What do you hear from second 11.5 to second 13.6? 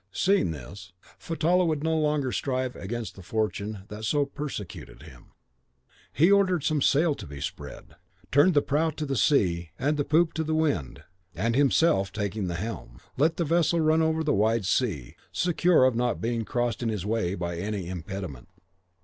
himself taking the helm, let the